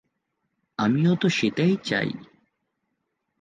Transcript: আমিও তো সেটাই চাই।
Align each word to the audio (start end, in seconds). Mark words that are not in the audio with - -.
আমিও 0.79 1.13
তো 1.15 1.27
সেটাই 1.29 1.73
চাই। 1.83 2.09